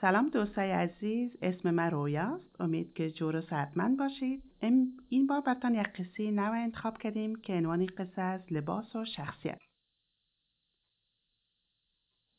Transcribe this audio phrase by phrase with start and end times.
[0.00, 2.60] سلام دوستای عزیز اسم من رویا است.
[2.60, 4.42] امید که جور و صحتمند باشید.
[5.08, 9.58] این بار براتون یک قصه نو انتخاب کردیم که عنوان قصه از لباس و شخصیت.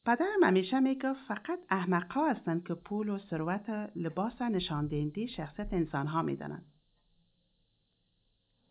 [0.06, 5.74] پدرم همیشه می‌گفت فقط احمق ها هستند که پول و ثروت لباس نشان دهنده شخصیت
[5.74, 6.66] انسان ها می‌دانند.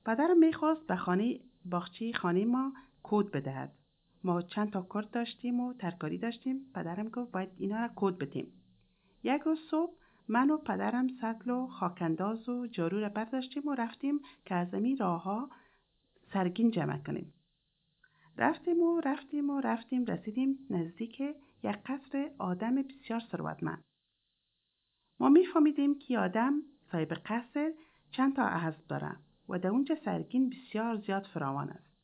[0.04, 2.72] پدرم می‌خواست به خانه باغچه خانه ما
[3.02, 3.72] کود بدهد.
[4.24, 6.72] ما چند تا کرد داشتیم و ترکاری داشتیم.
[6.74, 8.52] پدرم گفت باید اینا را کود بدیم.
[9.26, 9.92] یک روز صبح
[10.28, 14.96] من و پدرم سطل و خاکنداز و جارو را برداشتیم و رفتیم که از امی
[14.96, 15.50] راه ها
[16.32, 17.34] سرگین جمع کنیم.
[18.38, 21.20] رفتیم و رفتیم و رفتیم رسیدیم نزدیک
[21.62, 23.84] یک قصر آدم بسیار ثروتمند.
[25.20, 26.62] ما میفهمیدیم که آدم
[26.92, 27.72] صاحب قصر
[28.10, 29.16] چند تا اسب داره
[29.48, 31.95] و در اونجا سرگین بسیار زیاد فراوان است.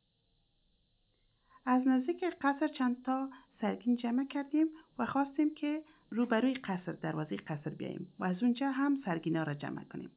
[1.66, 3.30] از نزدیک قصر چند تا
[3.60, 4.66] سرگین جمع کردیم
[4.98, 9.84] و خواستیم که روبروی قصر دروازه قصر بیاییم و از اونجا هم سرگینا را جمع
[9.84, 10.10] کنیم.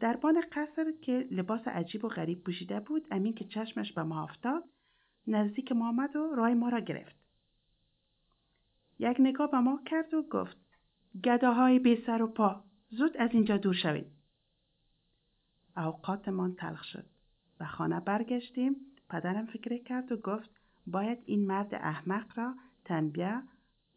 [0.00, 4.64] دربان قصر که لباس عجیب و غریب پوشیده بود امین که چشمش به ما افتاد
[5.26, 7.16] نزدیک ما آمد و رای ما را گرفت.
[8.98, 10.56] یک نگاه به ما کرد و گفت
[11.24, 14.06] گداهای بی سر و پا زود از اینجا دور شوید.
[15.76, 17.06] اوقاتمان تلخ شد
[17.60, 18.76] و خانه برگشتیم
[19.08, 20.50] پدرم فکر کرد و گفت
[20.86, 22.54] باید این مرد احمق را
[22.84, 23.42] تنبیه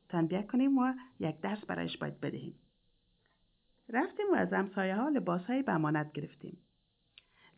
[0.09, 2.59] تنبیه کنیم و یک درس برایش باید بدهیم.
[3.89, 6.57] رفتیم و از همسایه ها لباس های بمانت گرفتیم.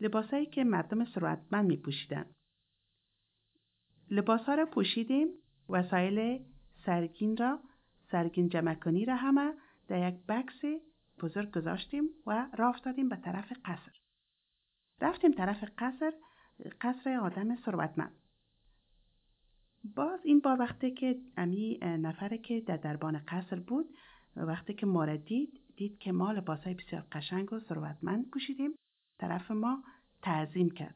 [0.01, 2.25] لباس هایی که مردم ثروتمند می پوشیدن.
[4.11, 5.27] لباس ها را پوشیدیم
[5.69, 6.45] وسایل
[6.85, 7.59] سرگین را
[8.11, 9.53] سرگین جمع را همه
[9.87, 10.81] در یک بکس
[11.21, 13.91] بزرگ گذاشتیم و راه افتادیم به طرف قصر.
[15.01, 16.13] رفتیم طرف قصر
[16.81, 18.15] قصر آدم ثروتمند.
[19.95, 23.85] باز این بار وقتی که امی نفره که در دربان قصر بود
[24.35, 28.71] وقتی که ما دید دید که ما لباس های بسیار قشنگ و ثروتمند پوشیدیم.
[29.19, 29.83] طرف ما
[30.21, 30.95] تعظیم کرد.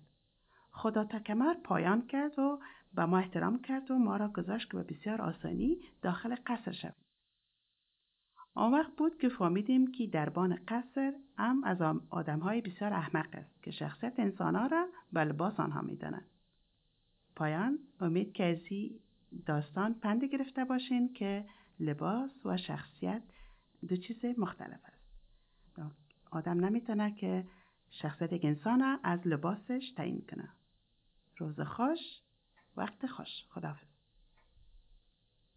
[0.72, 2.60] خدا تا کمر پایان کرد و
[2.94, 6.94] به ما احترام کرد و ما را گذاشت که به بسیار آسانی داخل قصر شویم.
[8.56, 13.64] آن وقت بود که فهمیدیم که دربان قصر هم از آدم های بسیار احمق است
[13.64, 16.26] که شخصیت انسان ها را به لباس آنها می داند.
[17.36, 18.58] پایان امید که از
[19.46, 21.46] داستان پند گرفته باشین که
[21.80, 23.24] لباس و شخصیت
[23.88, 25.06] دو چیز مختلف است.
[26.32, 27.48] آدم نمی‌تونه که
[27.90, 30.50] شخصیت یک انسان از لباسش تعیین کنه.
[31.38, 32.00] روز خوش
[32.78, 33.95] وقت خوش خداحافظ